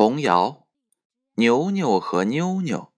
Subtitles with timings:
[0.00, 0.68] 童谣：
[1.34, 2.92] 牛牛和妞妞。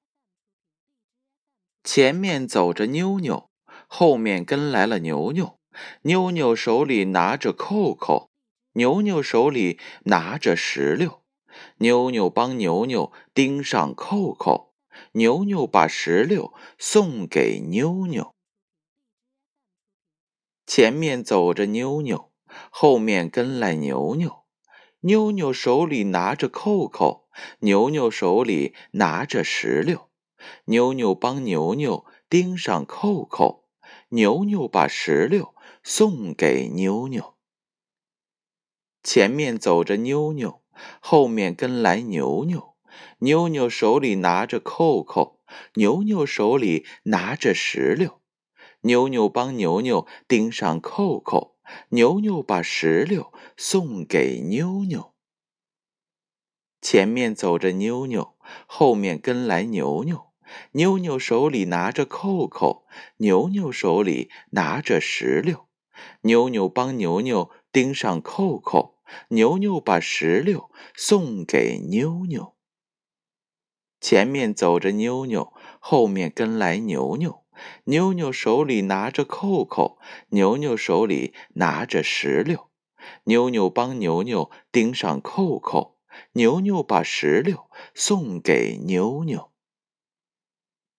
[1.83, 3.49] 前面走着妞妞，
[3.87, 5.59] 后面跟来了牛牛。
[6.03, 8.29] 妞妞手里拿着扣扣，
[8.73, 11.23] 牛牛手里拿着石榴。
[11.79, 14.75] 妞妞帮牛牛钉上扣扣，
[15.13, 18.35] 牛牛把石榴送给妞妞。
[20.67, 22.31] 前面走着妞妞，
[22.71, 24.40] 后面跟来牛牛。
[25.03, 27.27] 妞妞手里拿着扣扣，
[27.61, 30.11] 牛牛手里拿着石榴。
[30.67, 33.65] 妞妞帮牛牛钉上扣扣，
[34.11, 37.35] 牛牛把石榴送给妞妞。
[39.03, 40.61] 前面走着妞妞，
[41.01, 42.75] 后面跟来牛牛。
[43.21, 45.41] 妞妞手里拿着扣扣，
[45.75, 48.21] 牛牛手里拿着石榴。
[48.83, 51.57] 妞妞帮牛牛钉上扣扣。
[51.91, 55.15] 牛牛把石榴送给妞妞。
[56.81, 60.31] 前面走着妞妞，后面跟来牛牛。
[60.73, 62.87] 妞妞手里拿着扣扣，
[63.19, 65.69] 牛牛手里拿着石榴。
[66.23, 68.97] 妞妞帮牛牛钉上扣扣，
[69.29, 72.57] 牛牛把石榴送给妞妞。
[74.01, 77.45] 前面走着妞妞，后面跟来牛牛。
[77.85, 79.99] 妞妞手里拿着扣扣，
[80.31, 82.69] 牛牛手里拿着石榴。
[83.25, 85.97] 妞妞帮牛牛钉上扣扣，
[86.33, 89.51] 牛牛把石榴送给妞妞。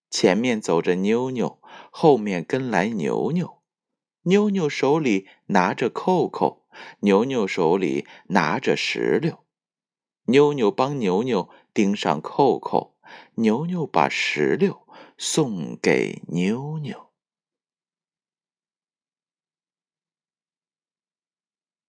[0.09, 3.61] 前面走着妞妞，后面跟来牛牛。
[4.23, 6.65] 妞妞手里拿着扣扣，
[6.99, 9.45] 牛牛手里拿着石榴。
[10.25, 12.95] 妞妞帮牛牛钉上扣扣，
[13.35, 14.87] 牛牛把石榴。
[15.23, 17.10] 送给妞妞。